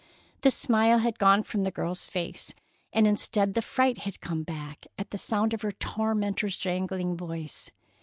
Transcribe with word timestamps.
The 0.41 0.49
smile 0.49 0.97
had 0.97 1.19
gone 1.19 1.43
from 1.43 1.61
the 1.61 1.69
girl's 1.69 2.07
face, 2.09 2.55
and 2.91 3.05
instead 3.05 3.53
the 3.53 3.61
fright 3.61 3.99
had 3.99 4.19
come 4.19 4.41
back 4.41 4.87
at 4.97 5.13
sound 5.19 5.53
of 5.53 5.61
her 5.61 5.73
tormentor's 5.73 6.57
jangling 6.57 7.15
voice. 7.15 7.69